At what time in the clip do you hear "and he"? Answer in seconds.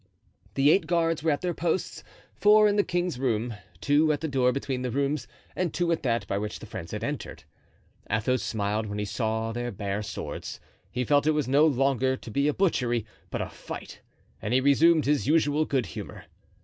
14.41-14.59